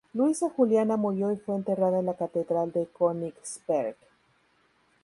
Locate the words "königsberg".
2.87-3.95